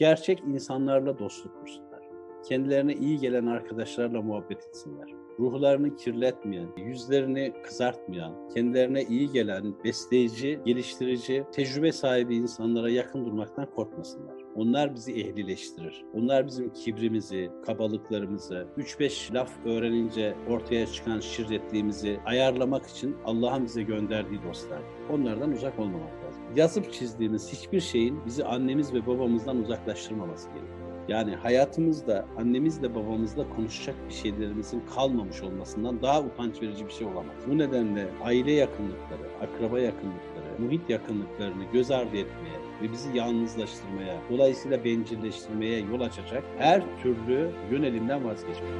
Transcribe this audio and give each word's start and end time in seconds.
Gerçek 0.00 0.40
insanlarla 0.40 1.18
dostluk 1.18 1.60
kursunlar. 1.60 1.89
Kendilerine 2.50 2.94
iyi 2.94 3.18
gelen 3.18 3.46
arkadaşlarla 3.46 4.22
muhabbet 4.22 4.66
etsinler 4.68 5.20
ruhlarını 5.40 5.96
kirletmeyen, 5.96 6.68
yüzlerini 6.76 7.52
kızartmayan, 7.62 8.48
kendilerine 8.54 9.02
iyi 9.02 9.32
gelen, 9.32 9.74
besleyici, 9.84 10.60
geliştirici, 10.64 11.44
tecrübe 11.52 11.92
sahibi 11.92 12.36
insanlara 12.36 12.90
yakın 12.90 13.24
durmaktan 13.24 13.70
korkmasınlar. 13.74 14.34
Onlar 14.54 14.94
bizi 14.94 15.12
ehlileştirir. 15.12 16.04
Onlar 16.14 16.46
bizim 16.46 16.72
kibrimizi, 16.72 17.50
kabalıklarımızı, 17.66 18.66
3-5 18.78 19.34
laf 19.34 19.66
öğrenince 19.66 20.34
ortaya 20.48 20.86
çıkan 20.86 21.20
şirretliğimizi 21.20 22.20
ayarlamak 22.26 22.86
için 22.86 23.16
Allah'ın 23.24 23.64
bize 23.64 23.82
gönderdiği 23.82 24.42
dostlar. 24.42 24.82
Onlardan 25.10 25.52
uzak 25.52 25.78
olmamak 25.78 26.24
lazım. 26.24 26.42
Yazıp 26.56 26.92
çizdiğimiz 26.92 27.52
hiçbir 27.52 27.80
şeyin 27.80 28.26
bizi 28.26 28.44
annemiz 28.44 28.94
ve 28.94 29.06
babamızdan 29.06 29.56
uzaklaştırmaması 29.56 30.48
gerekiyor. 30.48 30.89
Yani 31.08 31.34
hayatımızda 31.34 32.26
annemizle 32.38 32.94
babamızla 32.94 33.48
konuşacak 33.56 33.96
bir 34.08 34.14
şeylerimizin 34.14 34.82
kalmamış 34.94 35.42
olmasından 35.42 36.02
daha 36.02 36.20
utanç 36.20 36.62
verici 36.62 36.86
bir 36.86 36.92
şey 36.92 37.06
olamaz. 37.06 37.36
Bu 37.50 37.58
nedenle 37.58 38.08
aile 38.24 38.52
yakınlıkları, 38.52 39.30
akraba 39.42 39.80
yakınlıkları, 39.80 40.58
muhit 40.58 40.90
yakınlıklarını 40.90 41.64
göz 41.72 41.90
ardı 41.90 42.16
etmeye 42.16 42.60
ve 42.82 42.92
bizi 42.92 43.18
yalnızlaştırmaya, 43.18 44.16
dolayısıyla 44.30 44.84
bencilleştirmeye 44.84 45.80
yol 45.80 46.00
açacak 46.00 46.44
her 46.58 46.82
türlü 47.02 47.50
yönelimden 47.70 48.24
vazgeçmek 48.24 48.70